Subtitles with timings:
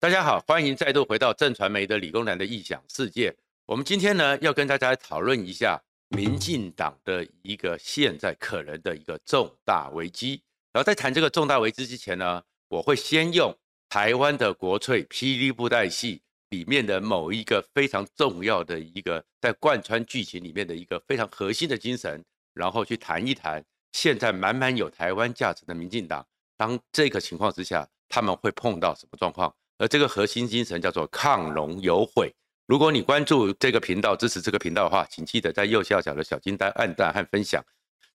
[0.00, 3.36] 大家好，欢迎再度回到正传媒的理工男的异想世界。
[3.66, 10.42] 我们今天呢，要跟大家讨论一下民进党的一个现在可能的一个重大危机。
[10.72, 13.54] 然后在谈这个重大危机之前呢，我会先用
[13.90, 22.24] 台湾的国粹霹雳布袋戏里面的某一个非常重要的一个在贯穿剧情里面的一个非常核心的精神，
[22.54, 23.62] 然后去谈一谈
[23.92, 26.26] 现在满满有台湾价值的民进党，
[26.56, 29.54] 当这个情况之下，他们会碰到什么状况？
[29.80, 32.30] 而这个核心精神叫做抗龙有悔。
[32.66, 37.64] 如果你关注这个频道、支持这个频道的话，请记得在右下角的小金单按赞和分享。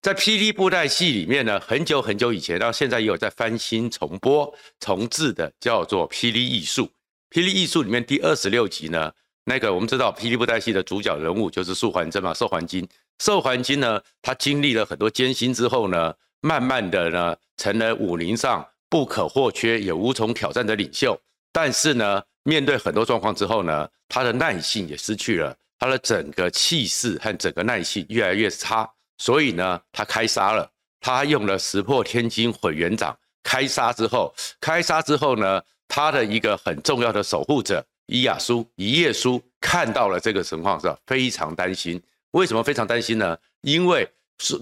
[0.00, 6.84] 在霹雳布袋戏里面呢，很久很久以前到现在也有在翻新重播重制的，叫做《霹雳艺术》。
[7.30, 9.12] 《霹雳艺术》里面第二十六集呢，
[9.44, 12.88] 那个我们知道霹雳布袋戏的主角人物就是素环真嘛，寿环金。
[13.18, 21.18] 寿环金呢，他经历了很多艰辛之后呢，慢慢的呢，成了武林上不可或缺也无从挑战的领袖。
[21.52, 30.70] 但是呢，面对很多状况之后呢，他的耐性也失去了，他的整个气势和整个耐性越来越差，所以呢，他开杀了，
[31.00, 33.16] 他用了石破天惊毁元掌。
[33.42, 42.02] 开杀之后，开杀之后呢，他的一个很重要的守护者伊亚苏、一叶苏看到了这个情况之后，非常担心。
[42.32, 43.38] 为什么非常担心呢？
[43.62, 44.06] 因为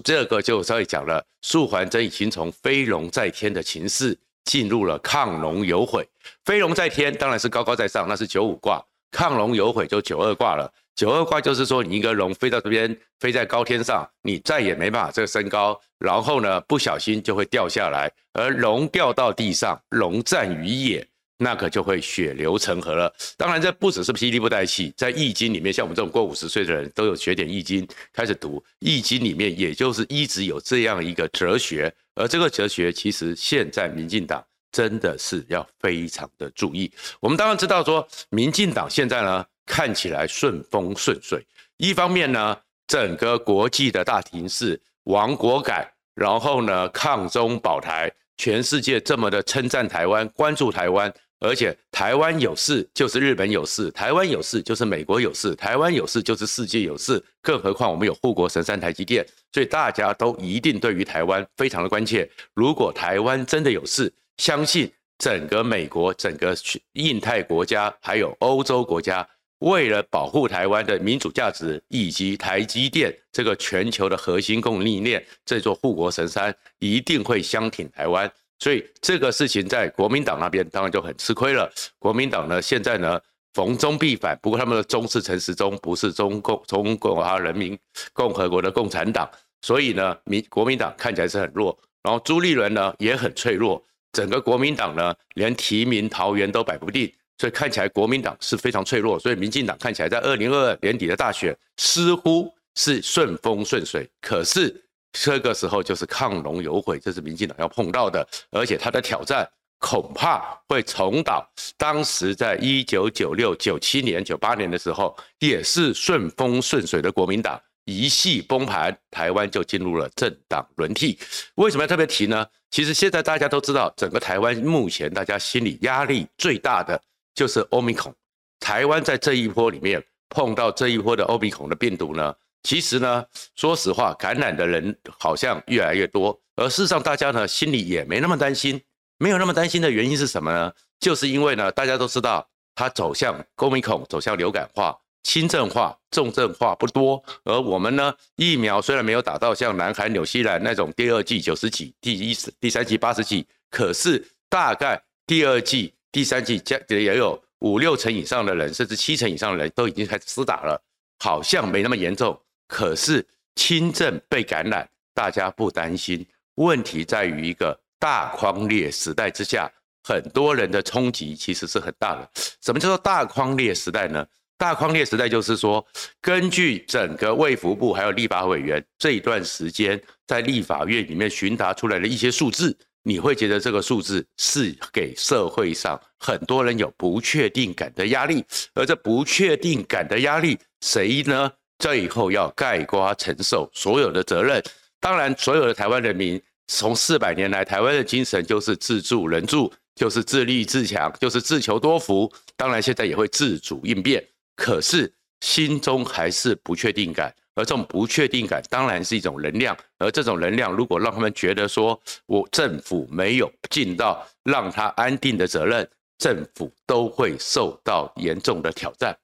[0.03, 4.17] 这个就稍微讲了，素还真已经从飞龙在天的情势。
[4.45, 6.07] 进入了亢龙有悔，
[6.43, 8.79] 飞龙在天当然是高高在上，那是九五卦；
[9.11, 10.71] 亢龙有悔就九二卦了。
[10.95, 18.09] 九二卦就是说，你一个龙飞到这边，飞在高天上，你再也没办法这个升高，然后呢，不小心就会掉下来。
[18.31, 21.05] 而龙掉到地上，龙战于野，
[21.37, 23.13] 那可就会血流成河了。
[23.35, 31.93] 当然，这不只是霹雳不带气，在易经里面，像我们这种过五十岁的人都有学点易经，开始读易经里面，也就是一直有这样一个哲学。
[32.15, 34.41] 而这个哲学，其实现在民进党
[34.75, 36.91] 真的是要非常的注意。
[37.21, 41.41] 我们当然知道说，民进党现在呢看起来顺风顺水，
[41.77, 51.13] 一方面呢，整个国际的大庭势，亡国改，然后呢抗中保台，全世界这么的称赞台湾，关注台湾。
[51.39, 57.23] 而且台湾有事就是日本有事，台湾有事就是美国有事，台湾有事就是世界有事。
[57.41, 62.27] 更何况我们有护国神山台积电，所以大家都一定对于台湾非常的关切。
[62.53, 66.55] 如果台湾真的有事，相信整个美国、整个
[66.93, 69.27] 印太国家还有欧洲国家，
[69.59, 78.29] 为了保护台湾的民主价值以及台积电这个全球的核心供应链这座护国神山，一定会相挺台湾。
[78.59, 81.71] 所以这个事情在国民党那边当然就很吃亏了。
[81.99, 83.19] 国民党呢，现在呢
[83.53, 87.77] 逢中必反，不过他们的中是陈时中，不是中共中共啊人民
[88.13, 89.29] 共和国的共产党，
[89.61, 91.77] 所以呢民国民党看起来是很弱。
[92.03, 93.83] 然后朱立伦呢也很脆弱，
[94.15, 99.19] 整个国民党呢连提名桃园都摆不定，所以看起来国民党是非常脆弱。
[99.19, 104.81] 所以民进党看起来在二零二二年底的大选似乎是顺风顺水，可是。
[105.17, 109.49] 这个时候就是亢龙有悔，这是民进党要碰到的，而且他的挑战
[109.79, 121.17] 恐怕会重蹈当时在一九九六、九七年、九八年的时候，也是顺风顺水的国民党一系崩盘，台湾就进入了政党轮替。
[121.55, 122.45] 为什么要特别提呢？
[122.69, 127.01] 其实现在大家都知道，整个台湾目前大家心理压力最大的
[127.33, 128.13] 就是欧米孔。
[128.59, 132.35] 台湾在这一波里面碰到这一波的欧米孔的病毒呢？
[132.63, 133.23] 其实呢，
[133.55, 138.81] 说实话，感染的人好像越来越多，而事实上，大家呢心里也没那么担心。
[139.17, 140.73] 没有那么担心的原因是什么呢？
[140.99, 147.21] 就是因为呢，大家都知道它走向欧米孔走向流感化、轻症化、重症化不多。
[147.43, 160.79] 而我们呢，疫苗虽然没有打到像南韩、纽西兰那种第二剂九十几、第一、第三剂八十几，可是大概第二剂、第三剂加也有五六成以上的人，甚至七成以上的人都已经开始施打了，
[161.19, 162.39] 好像没那么严重。
[162.67, 163.25] 可是
[163.55, 166.23] 轻症被感染，大家不担心。
[166.55, 169.69] 问题在于一个大框列时代之下，
[170.03, 172.29] 很多人的冲击其实是很大的。
[172.61, 174.23] 什么叫做大框列时代呢？
[174.57, 175.85] 大框列时代就是说，
[176.21, 188.43] 根据整个卫福部还有立法委员这一段时间在立法院里面询答出来的一些数字，你会觉得这个数字是给社会上很多人有不确定感的压力，
[188.73, 191.51] 而这不确定感的压力，谁呢？
[191.77, 194.63] 最后要盖瓜承受所有的责任。
[195.01, 202.31] 当然，所有的台湾人民从四百年来，台湾的精神就是自助人助，就是自立自强，就是自求多福。
[202.55, 204.25] 当然，现在也会自主应变，
[204.55, 205.11] 可是
[205.41, 207.33] 心中还是不确定感。
[207.57, 209.77] 而这种不确定感当然是一种能量。
[209.97, 219.17] 而这种能量，如果让他们觉得说我政府没有尽到让他安定的责任，政府都会受到严重的挑战。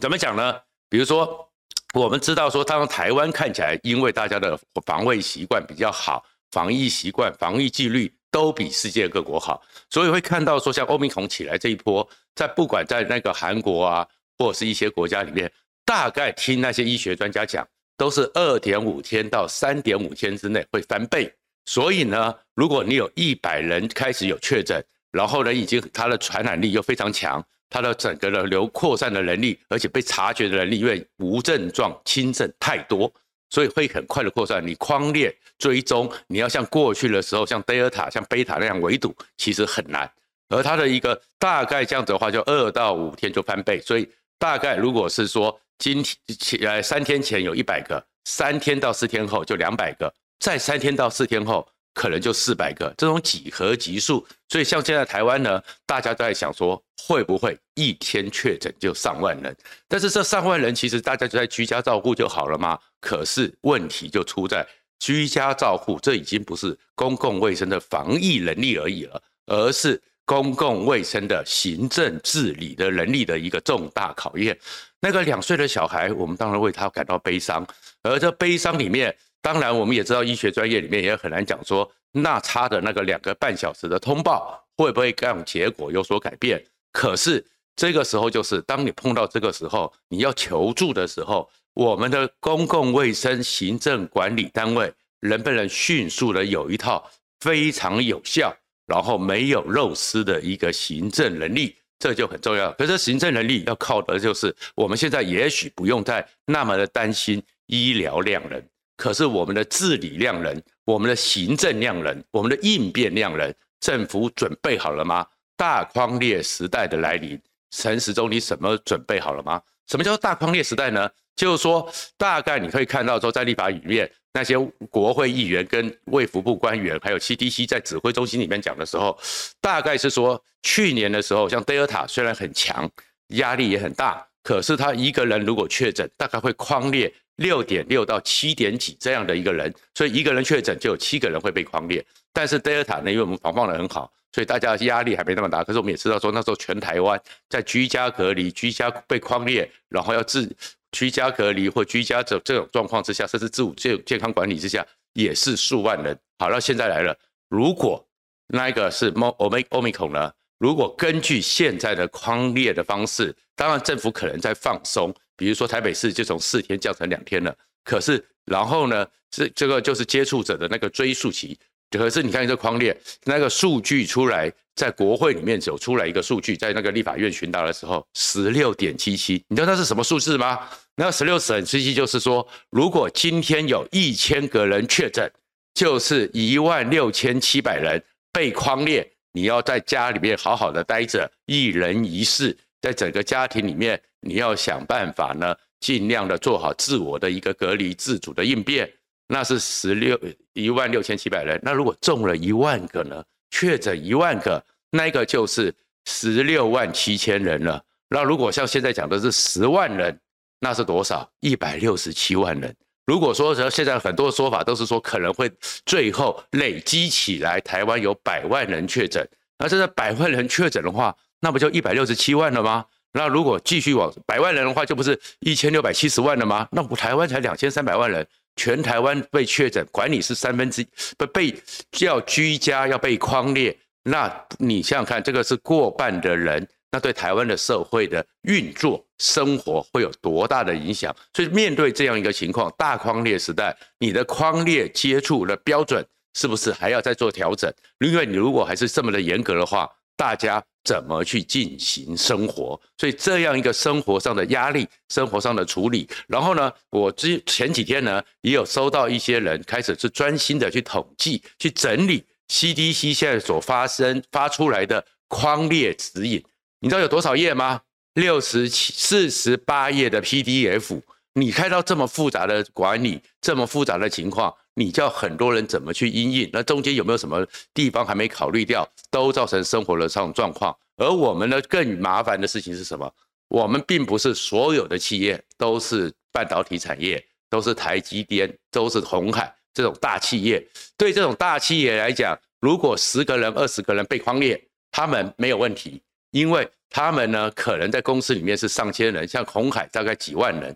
[0.00, 0.54] 怎么讲呢？
[0.88, 1.46] 比如说，
[1.92, 9.60] 我们知道说，当台湾看起来，因为大家的防卫习惯比较好，防疫习惯、防疫纪律都比世界各国好，
[9.90, 15.50] 所以会看到说，像欧米孔起来这一波，在不管在那个韩国啊，或者是一些国家里面，
[15.84, 21.32] 大概听那些医学专家讲，都是二点五天到三点五天之内会翻倍。
[21.66, 27.44] 所以呢，如果你有一百人开始有确诊，然后呢，已经它的传染力又非常强。
[27.70, 33.12] 它的整个的流扩散的能力，而且被察觉的能力，因为无症状轻症太多，
[33.50, 34.66] 所以会很快的扩散。
[34.66, 40.10] 你框列追踪，你要像过去的时候，像德尔塔、像贝塔那样围堵，其实很难。
[40.48, 43.78] 而它的一个大概这样子的话，就二到五天就翻倍。
[43.82, 44.08] 所以
[44.38, 51.68] 大概如果是说今天前呃三天前有一百个，三天到四天后就两百个，再三天到四天后。
[51.94, 59.56] 可能就四百个这种几何级数，所以像现在台湾呢，大家都在想说会不会一天确诊就上万人？
[59.88, 62.78] 但是这上万人其实大家就在居家照护就好了吗？
[63.00, 64.64] 可是问题就出在
[65.00, 74.54] 居家照护，这已经不是公共卫生的防疫能力而已了，而是公共卫生的行政治理的能力的一个重大考验。
[75.00, 77.66] 那个两岁的小孩，我们当然为他感到悲伤，
[78.02, 79.16] 而这悲伤里面。
[79.40, 86.62] 当然，我们也知道医学专业里面也很难讲说，那差的那个两个半小时的通报会不会让结果有所改变？
[86.92, 87.42] 可是
[87.76, 97.08] 这个时候就是当你碰到这个时候，你要求助的时候，我们的公共卫生行政管理单位能不能迅速的有一套
[97.40, 98.54] 非常有效，
[98.88, 102.72] 然后没有漏失的一个行政能力，这就很重要。
[102.72, 108.66] 可是行政能力要靠的就是我们现在也许不用再那么的担心医疗量人。
[108.96, 115.24] 可是我们的治理量人，我们的行政量人，我们的应变量人，政府准备好了吗？
[115.56, 117.40] 大匡列时代的来临，
[117.70, 119.60] 陈时中，你什么准备好了吗？
[119.86, 121.08] 什么叫做大匡列时代呢？
[121.36, 124.58] 就是说，大概你可以看到说，在立法里面那些
[124.90, 129.18] 国会议员跟卫福部官员，还有 CDC 在指挥中心里面讲的时候，
[129.60, 132.90] 大概是说，去年的时候，像德尔塔虽然很强，
[133.28, 137.12] 压力也很大，可是他一个人如果确诊，大概会匡列。
[137.38, 142.04] 六点六到七点几这样的一个人，所以一个人确诊就有七个人会被匡列。
[142.32, 145.62] 但是德尔塔呢，因为我们防范的很好，所以大家压力还没那么大。
[145.62, 147.16] 可是我们也知道说，那时候全台湾
[147.48, 150.52] 在居家隔离、居家被匡列，然后要自
[150.92, 156.18] 居家隔离或居家这这种状况之下，甚至自我健健康管理之下，也是数万人。
[156.38, 157.16] 好那，现在来了，
[157.48, 158.06] 如果
[158.46, 160.32] 那一个是 Omicron 呢？
[160.58, 165.14] 如果根据现在的框列的方式，当然政府可能在放松。
[165.36, 171.56] 比如说台北市就从四天降成两天了，可是然后呢，这这个就是接触者的那个追溯期。
[171.90, 180.60] 可是你看这框列那个数据出来，在国会里面走出来一个数据，在那个立法院询答的时候，十六点七七，你知道那是什么数字吗？
[180.94, 185.28] 那十六点七七就是说，如果今天有一千个人确诊，
[185.74, 188.00] 就是一万六千七百人
[188.32, 192.56] 被框列，你要在家里面好好的待着，一人一室。
[192.80, 198.88] 在整个家庭里面，你要想办法呢，尽量的做好自我的一个隔离、自主的应变。
[199.26, 200.16] 那是十六
[200.52, 201.60] 一万六千七百人。
[201.64, 203.20] 那如果中了一万个呢？
[203.50, 205.74] 确诊一万个，那个就是
[206.06, 207.82] 十六万七千人了。
[208.08, 210.18] 那如果像现在讲的是十万人，
[210.60, 211.30] 那是多少？
[211.40, 212.74] 一百六十七万人。
[213.06, 215.50] 如果说现在很多说法都是说可能会
[215.86, 219.26] 最后累积起来，台湾有百万人确诊。
[219.58, 222.84] 那这个百万人确诊的话，那不就一百六十七万了吗？
[223.12, 226.68] 那如果继续往百万人的话，就不是一千六百七十万了吗？
[226.70, 228.26] 那我台湾才两千三百万人，
[228.58, 230.84] 全台湾被确诊，管你是三分之
[231.16, 231.54] 不被
[232.00, 241.14] 要居家要被框列，那你想想看，这个是过半的人，那对台湾的社会的运作生活会有多大的影响？
[241.32, 247.72] 所以面对这样一个情况，大框列时代，你的框列接触的标准是不是还要再做调整？
[248.00, 252.78] 因为你如果还是这么的严格的话，大家怎么去进行生活？
[252.96, 266.42] 所以这样一个生活上的压力、生活上的处理，然后呢，我之前几天呢也有收到一些人开始是专心的去统计、去整理 CDC 现在所发生发出来的框列指引。
[266.80, 267.80] 你知道有多少页吗？
[268.14, 271.00] 六十七、四十八页的 PDF。
[271.34, 274.52] 你看到这么复杂的管理，这么复杂的情况。
[274.78, 276.48] 你叫很多人怎么去因应？
[276.52, 277.44] 那中间有没有什么
[277.74, 280.72] 地方还没考虑掉，都造成生活的这种状况？
[280.96, 283.12] 而我们呢，更麻烦的事情是什么？
[283.48, 287.20] 我们并不是所有的企业都是半导体产业，
[287.50, 290.64] 都是台积电，都是红海这种大企业。
[290.96, 296.00] 对这种大企业来讲，如果十个人、二十个人被框列，他们没有问题。
[296.30, 300.72] 因为他们呢可能在公司里面是上千人，像红海大概几万人，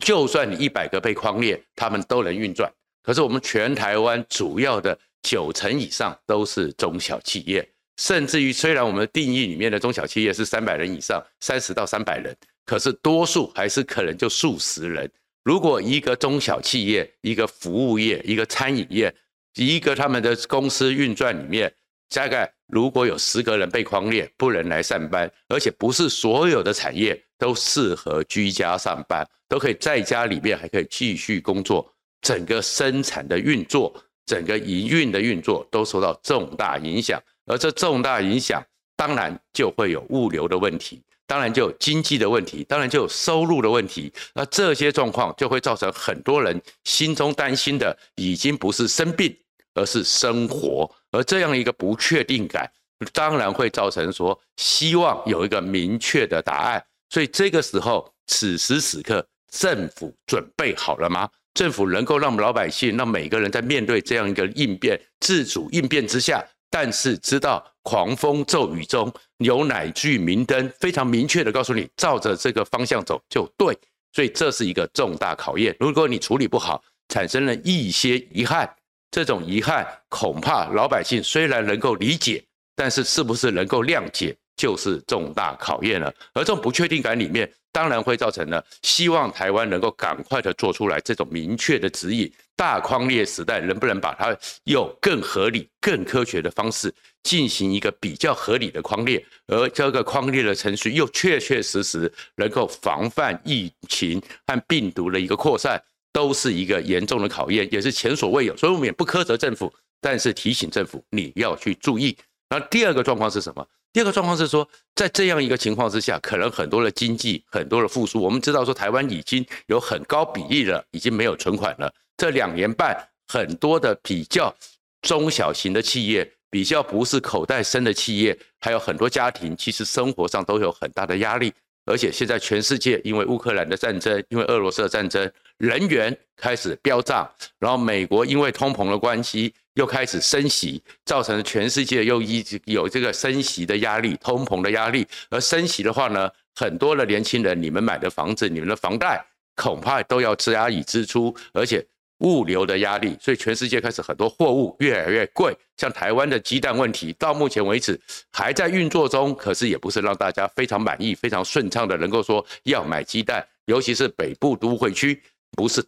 [0.00, 2.70] 就算你一百个被框列，他们都能运转。
[3.02, 15.10] 可是我们全台湾主要的九成以上都是中小企业，甚至于虽然我们的定义里面的中小企业是三百人以上，三十到三百人，可是多数还是可能就数十人。
[15.44, 19.14] 如果一个中小企业、一个服务业、一个餐饮业，
[19.54, 21.72] 一个他们的公司运转里面，
[22.14, 31.90] 大概如果有十个人被匡列，不能来上班，而且不是所有的产业都适合居家上班，都可以在家里面还可以继续工作，
[32.20, 33.94] 整个生产的运作、
[34.26, 38.62] 整个营运的运作都受到重大影响，而这重大影响
[38.96, 41.02] 当然就会有物流的问题。
[41.26, 44.10] 当然就有经济的问题，当然就有收入的问题。
[44.34, 49.36] 那这些状况就会造成很多人心中担心的，已经不是生病，
[49.74, 50.90] 而是生活。
[51.10, 52.70] 而这样一个不确定感，
[53.12, 56.82] 当然会造成说希望有一个明确的答案。
[57.10, 61.28] 所以这个时候，此时此刻，政府准备好了吗？
[61.58, 66.40] 政府能够让老百姓，让每个人在面对这样一个应变、自主应变之下。
[66.70, 73.76] 但是知道狂风骤雨中有哪句明灯，非常明确的告诉你，照着这个方向走就对。
[74.12, 75.74] 所以这是一个重大考验。
[75.80, 78.72] 如果你处理不好，产生了一些遗憾，
[79.10, 82.40] 这种遗憾恐怕老百姓虽然能够理解，
[82.76, 86.14] 但是是不是能够谅解，就是重大考验了。
[86.34, 92.32] 而这种不确定感里面，当然会造成呢希望台湾能够赶快的做出来这种明确的指引。
[92.56, 105.80] 大框列时代能不能把它用更合理、更科学的方式进行一个比较合理的框列，而这个框列的程序又确确实实能够防范疫情和病毒的一个扩散，
[106.12, 108.56] 都是一个严重的考验，也是前所未有。
[108.56, 112.16] 所以我们也不苛责政府，但是提醒政府你要去注意。
[112.50, 113.64] 那第二个状况是什么？
[113.98, 121.92] 第二个状况是说，在这样一个情况之下，可能很多的经济、很多的复苏，我们知道说台湾已经有很高比例了，已经没有存款了。
[122.16, 124.54] 这两年半，很多的比较
[125.02, 131.52] 中小型的企业，比较不是口袋深的企业，还有很多家庭，其实生活上都有很大的压力。
[131.84, 137.28] 而且现在全世界因为乌克兰的战争，因为俄罗斯的战争，能源开始飙涨，
[137.58, 145.06] 然后美国因为通膨的关系又开始升息，造成全世界又一直有这个升息的压力、通膨的压力。
[145.30, 149.24] 而升息的话呢，很多的年轻人，你们买的房子、你们的房贷，
[149.56, 151.84] 恐怕都要加以支出，而且。
[152.22, 155.56] 物流的压力，所以全世界开始很多货物越来越贵。
[155.76, 157.96] 像台湾的鸡蛋问题，到目前为止
[158.32, 165.22] 还在运作中，可是也不是让大家非常满意、非常顺畅的，能够说要买鸡蛋，尤其是北部都会区，
[165.52, 165.80] 不是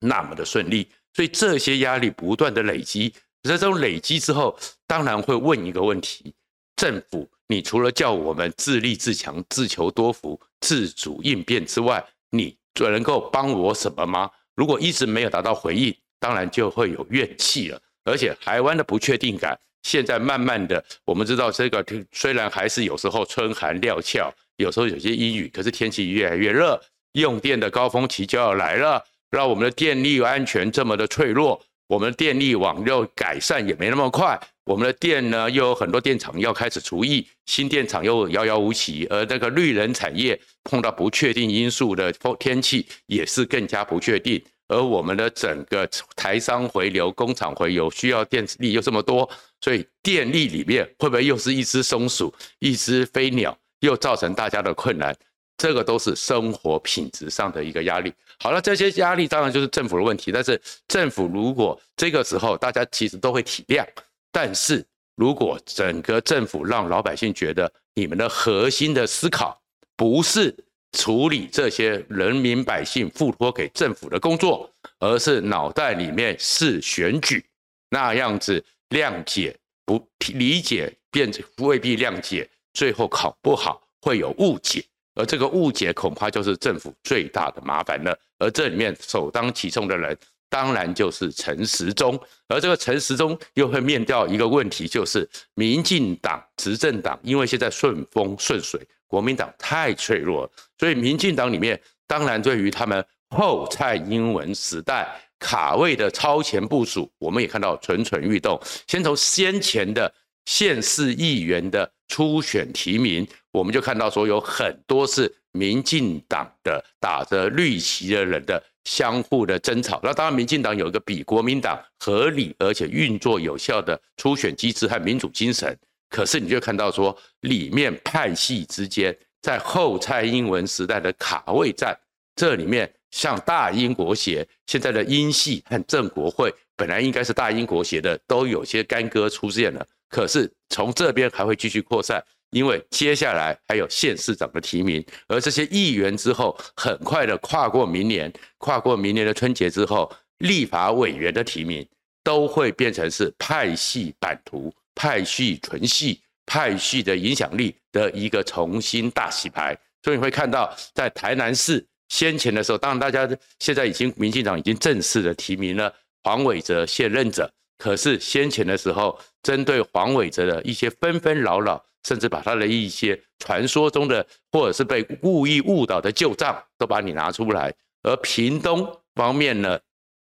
[0.00, 0.86] 那么的顺利。
[1.14, 3.10] 所以这些压力不断的累积，
[3.42, 6.34] 在这种累积之后，当然会问一个问题：
[6.76, 14.30] 政府，你除了叫我们自立自强、自求多福、自主应变之外，你最能够帮我什么吗？
[14.54, 17.80] 如果一直没有达到回应，当然就会有怨气了。
[18.04, 26.80] 而且台湾的不确定感，现在慢慢的，我们知道这个虽然还是有时候春寒料峭，有时候有些阴雨，可是天气越来越热，
[27.12, 34.38] 用电的高峰期就要来了，让我们的电力安全这么的脆弱，我们的电力网又改善也没那么快。
[34.64, 49.26] 我们的电呢，又有很多电厂要开始除役，新电厂又遥遥无期，而那个绿能产业碰到不确定因素的天气也是更加不确定，而我们的整个台商回流、工厂回流需要电力又这么多，
[49.62, 55.16] 所以电力里面会不会又是一只松鼠、一只飞鸟，又造成大家的困难？
[55.58, 58.10] 这个都是生活品质上的一个压力。
[58.38, 63.84] 好了，这些压力当然就是政府的问题，但是政府如果这个时候大家其实都会体谅。
[64.30, 64.84] 但是
[65.16, 69.60] 如果整个政府让老百姓觉得你们的核心的思考
[69.96, 70.54] 不是
[70.92, 77.44] 处理这些人民百姓付托给政府的工作，而是脑袋里面是选举，
[77.90, 84.84] 那样子谅解不理解，变未必谅解，最后考不好会有误解，
[85.18, 88.18] 而这个误解恐怕就是政府最大的麻烦了。
[88.38, 90.16] 而这里面首当其冲的人。
[90.50, 105.06] 当然就是陈时中，而这个陈时中又会面对一个问题，就是民进党执政党，因为现在顺风顺水，国民党太脆弱，所以民进党里面当然对于他们后蔡英文时代
[105.38, 108.58] 卡位的超前部署，我们也看到蠢蠢欲动。
[108.86, 110.10] 先从先前的
[110.46, 118.62] 县市议员的初选提名，我们就看到说有很多是民进党的打着绿旗的人的。
[118.84, 125.78] 相互的争吵，那当然，民进党有一个比国民党合理而且运作有效的初选机制和民主精神，
[126.08, 131.94] 可是你就看到说，里面派系之间在后蔡英文时代的卡位战，
[132.34, 139.86] 这里面像大英国协现在的英系和正国会，本来应该是大英国协的，都有些干戈出现了。
[140.08, 151.86] 可是从这边还会继续扩散，因为接下来还有县市长的提名，而这些议员之后很快的跨过明年，跨过明年的春节之后，立法委员的提名
[152.22, 154.72] 都会变成是派系版图。
[155.00, 163.28] 派系纯系派系的影响力的一个重新大洗牌，所以你会看到，在台南市先前的时候，当然大家
[163.60, 179.78] 现在已经民进党已经正式的提名了黄伟哲现任者，可是先前的时候，针对黄伟哲的一些纷纷扰扰，甚至把他的一些传说中的或者是被故意误导的旧账都把你拿出来，而屏东方面呢，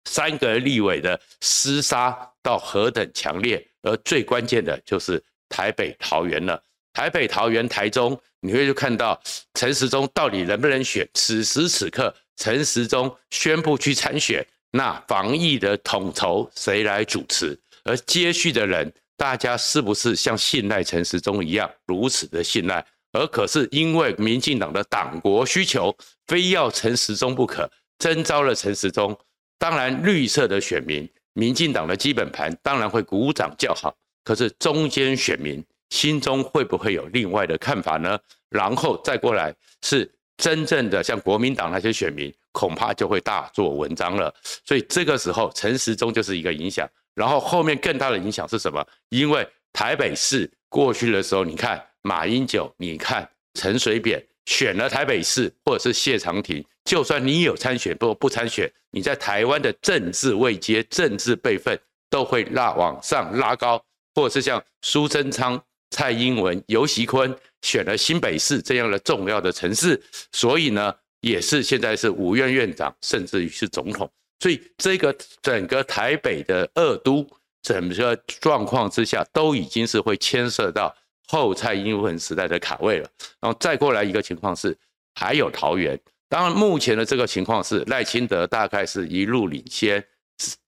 [0.05, 3.65] 三个立委的厮杀到何等强烈。
[3.83, 6.61] 而最关键的就是台北、桃园了。
[6.91, 9.21] 台北、桃园、台中，你会就看到
[9.53, 11.07] 陈时中到底能不能选？
[11.13, 17.59] 此时此刻，陈时中宣布去参选，那防疫的统筹谁来主持？
[17.83, 22.85] 而接续的人，大家是不是像信赖陈时中一样如此的信赖？
[23.11, 25.95] 而可是因为民进党的党国需求，
[26.27, 29.17] 非要陈时中不可，征召了陈时中。
[29.57, 31.09] 当然，绿色的选民。
[31.37, 33.93] 民进党的基本盘当然会鼓掌叫好，
[34.23, 38.17] 可是中间选民心中会不会有另外的看法呢？
[38.49, 39.53] 然后再过来
[39.83, 44.33] 是真正的像国民党那些选民，恐怕就会大做文章了。
[44.65, 48.85] 所以这个时候陈时中就是一个影响，然后后面更大的影响是什么？
[49.09, 54.23] 因为台北市过去的时候，你看马英九，你看陈水扁。
[54.45, 61.75] 选了台北市，或者是谢长廷，就算你有参选，不不参选，你在台湾的政治位阶、政治辈分
[62.11, 69.99] 都会拉往上拉高，或者是像苏贞昌、蔡英文、游锡堃选了新北市这样的重要的城市，
[70.31, 74.07] 所以呢，也是现在是五院院长，甚至于是总统，
[74.39, 77.27] 所以这个整个台北的二都
[77.61, 80.95] 整个状况之下，都已经是会牵涉到。
[81.27, 83.09] 后蔡英文时代的卡位了，
[83.41, 84.77] 然后再过来一个情况是，
[85.15, 85.99] 还有桃园。
[86.29, 90.05] 当然，目前的这个情况是赖清德大概是一路领先，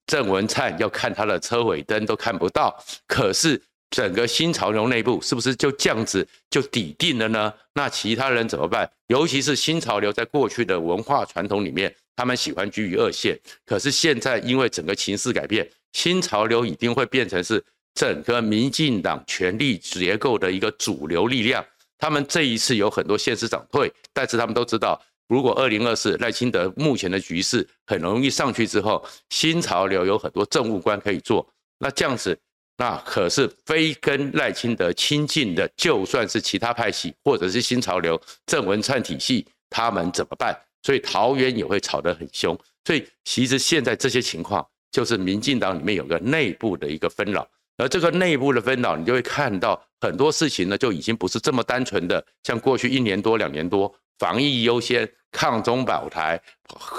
[0.06, 2.76] 郑文灿要看他的车尾灯都看不到。
[3.06, 7.54] 可是整个新潮流内部是不是就这样子就抵定了呢？
[7.74, 8.90] 那其他人怎么办？
[9.06, 13.38] 尤其是新潮流在过去的文化传统里面，他们喜欢居于二线。
[13.64, 17.64] 可是现在因为整个情势改变，新潮流一定会变成是。
[17.94, 21.64] 整个民进党权力结构的一个主流力量，
[21.98, 31.44] 他们这一次有很多县市长退，但是他们都知道，如果二零二四赖清德目前的局势很容易上去之后，新潮流有很多政务官可以做，
[31.80, 32.38] 那这样子，
[32.76, 40.56] 那可是非跟赖清德亲近的，就算是其他派系或者是新潮流郑文灿体系，他们怎么办？
[40.88, 47.46] 所以桃园也会吵得很凶，所以其实现在这些情况，就是民进党里面有个内部的一个纷扰。
[47.76, 56.40] 而这个内部的纷扰，你就会看到很多事情呢，就已经不是这么单纯的，像过去一年多、两年多，防疫优先、抗中保台、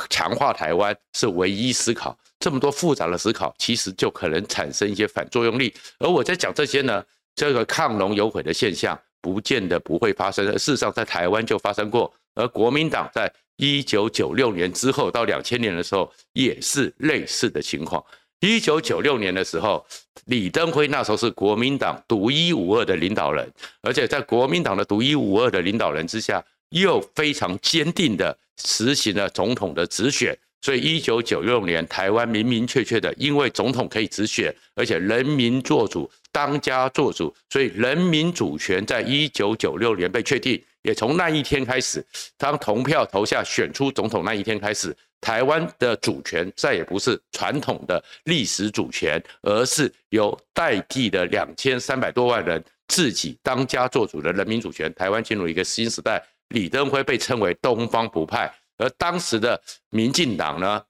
[0.08, 2.16] 强化台湾是唯一思考。
[2.38, 5.74] 这么多复杂的思考，其实就可能产生一些反作用力。
[5.98, 10.46] 而我在讲这些呢，这个亢龙有悔的现象，不见得不会发生。
[10.60, 12.14] 事实上，在台湾就发生过。
[12.36, 18.02] 而国民党在一九九六年之后到两千年的时候，也是类似的情况。
[18.40, 19.86] 一九九六年的时候，
[20.28, 30.38] 李登辉那时候是国民党独一无二的领导人，而且在国民党的独一无二的领导人之下，又非常坚定的实行了总统的直选。
[30.62, 40.62] 所以一九九六年，台湾明明确确的，因为总统可以直选，而且人民做主，当家做主，所以人民主权在一九九六年被确定。
[40.82, 42.06] 也从那一天开始，
[42.38, 44.96] 当投票投下选出总统那一天开始。
[45.22, 54.94] 台湾的主权再也不是传统的历史主权，而是由代替的两千三百多万人自己当家做主的人民主权。
[54.94, 60.82] 台湾进入一个新时代，李登辉被称为东方不败，而当时的民进党呢，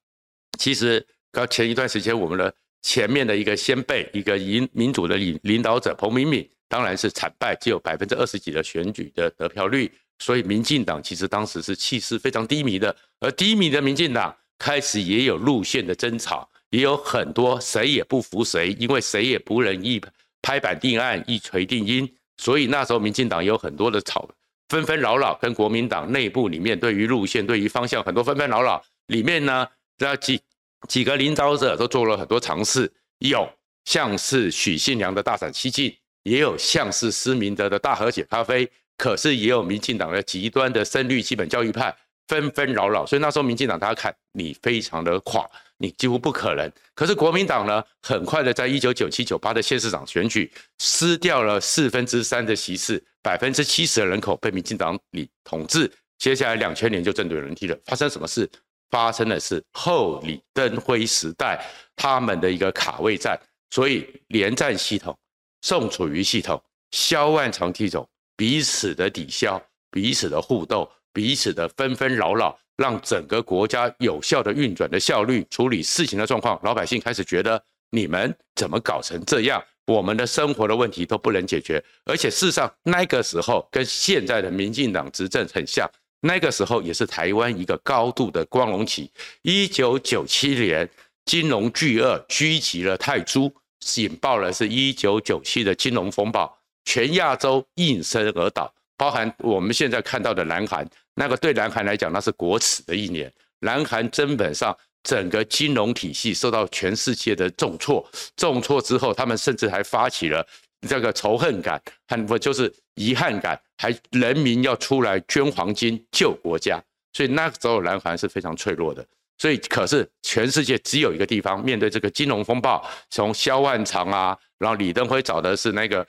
[0.59, 9.91] 其实刚前一段时间我们的前面的一个先辈，一个民民主的领领导者彭明敏，当然是惨败，只有百分之二十几的选举的得票率。
[10.19, 20.01] 所以，民进党其实当时是气势非常低迷的，而低迷的民进党开始也有路线的争吵，也有很多谁也不服谁，因为谁也不能一
[20.41, 22.09] 拍板定案、一锤定音。
[22.37, 24.29] 所以那时候民进党有很多的吵，
[24.67, 28.83] 纷纷扰扰，跟国民党内部里面对于路线、对于方向很多纷纷扰扰。
[29.07, 29.65] 里面呢，
[29.97, 30.41] 这几
[30.89, 33.49] 几个领导者都做了很多尝试，有
[33.85, 41.95] 像是许信良的大胆西进，也有像是施明德的大和解咖啡，可是也有民进党的极端的深绿基本教育派
[42.27, 46.71] 纷纷扰扰，所以那时候民进党大家看你非常的垮，你几乎不可能。
[46.93, 55.91] 可是国民党呢，很快的在一九九七九八的县市长选举失掉了四分之三的席次，百分之七十的人口被民进党里统治。
[56.17, 58.49] 接下来两千年就正对轮替了，发生什么事？
[58.91, 61.63] 发生的是后李登辉时代
[61.95, 65.17] 他们的一个卡位战，所以连战系统、
[65.61, 79.63] 宋楚瑜系统、萧万长系统彼此的抵消、彼此的互斗、彼此的纷纷扰扰，让整个国家有效的运转的效率、处理事情的状况，老百姓开始觉得你们怎么搞成这样？
[79.87, 85.89] 我们的生活的问题都不能解决，而且事实上那个时候跟现在的民进党执政很像。
[86.21, 89.09] 那个时候也是台湾一个高度的光荣期。
[89.41, 90.87] 一九九七年，
[91.25, 93.51] 金融巨鳄狙击了泰铢，
[93.97, 103.31] 引爆了是一九九七的金融风暴，全亚洲应声而倒，包含我们现在看到的南韩，那个对南韩来讲那是国耻的一年。
[103.59, 110.45] 南韩根本上整个金融体系受到全世界的重挫，重挫之后，他们甚至还发起了。
[110.87, 119.05] 这个仇恨感，很不就是遗憾感，还人民要出来捐黄金救国家，所以那个时候南韩是非常脆弱的。
[119.39, 126.05] 所以可是全世界只有一个地方面对这个金融风暴，从萧万长啊，然后李登辉找的是那个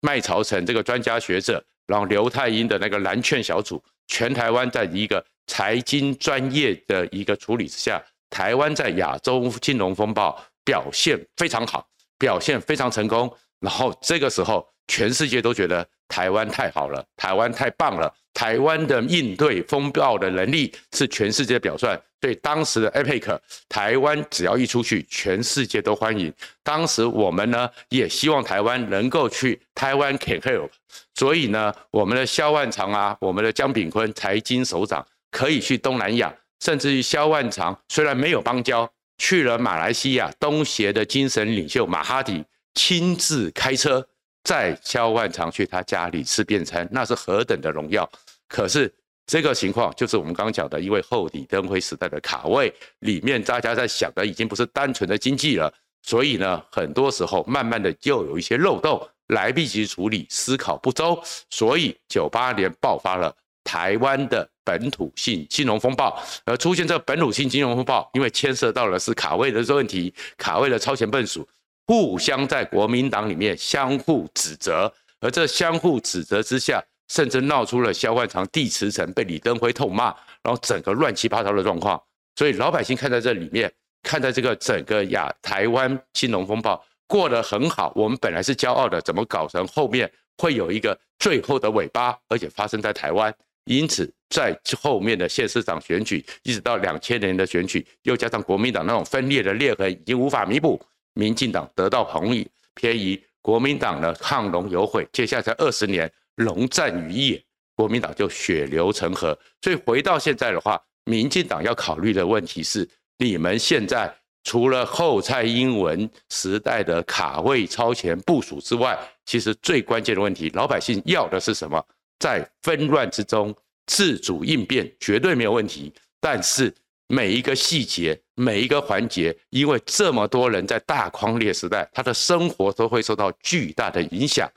[0.00, 11.84] 麦朝臣这个专家学者，然后刘泰英的那个蓝券小组，全台湾在一个财经专业的一个处理之下，台湾在亚洲金融风暴表现非常好，
[12.16, 13.30] 表现非常成功。
[13.58, 21.96] 然后这个时候，全世界都觉得台湾太好了，台湾太棒了，台湾的应对风暴的能力是全世界的表率。
[22.20, 26.32] 所以当时的 APEC，台湾只要一出去，全世界都欢迎。
[26.64, 30.68] 当时我们呢，也希望台湾能够去台湾 can help。
[31.14, 42.44] 所以呢，我们的萧万长啊，我们的江炳坤财经首长可以去东南亚，甚至于萧万长虽然没有邦交，去了马来西亚，东协的精神领袖马哈迪。
[42.74, 44.06] 亲自开车
[44.44, 48.08] 在萧万长去他家里吃便餐，那是何等的荣耀！
[48.48, 48.90] 可是
[49.26, 55.70] 这个情况就是我们刚刚讲的，因为后李登辉时代的卡位里面，大家在想的已经不是单纯的经济了，
[56.02, 61.20] 所以呢，很多时候慢慢的就有一些漏洞来不及处理，思考不周，
[61.50, 71.46] 所以九八年爆发了台湾的本土性金融风暴，而出现这本土性金融风暴，因为牵涉到的是卡位的问题，卡位的超前部署。
[71.88, 81.98] 互相在国民党里面相互指责，而这相互指责之下，甚至闹出了萧万长递辞呈被李登辉痛骂，然后整个乱七八糟的状况。
[82.36, 83.72] 所以老百姓看在这里面，
[84.02, 93.34] 看在这个整个亚台湾金融风暴过得很好，我们本来是骄傲的，怎么搞成后面会有一个最后的尾巴，而且发生在台湾？
[93.64, 100.78] 因此，在后面的县市长选举，一直到两千年的选举，又加上国民党那种分裂的裂痕，已经无法弥补。
[101.18, 109.36] 民进党得到红利，偏移国民党呢，亢龙有悔，接下来二十年龙战于野，国民党就血流成河。
[109.60, 121.84] 所以回到现在的话，民进党要考虑的问题是：你们现在除了后蔡英文时代的卡位超前部署之外，其实最关键的问题，老百姓要的是什么？
[122.20, 123.52] 在纷乱之中
[123.86, 126.72] 自主应变绝对没有问题，但是。
[127.10, 134.48] 每一个细节，每一个环节，因为这么多人在大框列时代，他的生活都会受到巨大的影响。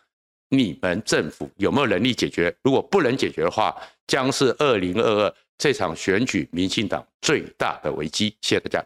[0.50, 2.56] 你们政府有没有能力解决？
[2.62, 8.36] 如果不能解决的话，将是二零二二这场选举民进党最大的危机。
[8.42, 8.86] 谢谢大家。